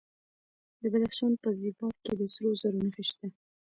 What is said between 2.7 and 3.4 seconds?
نښې شته.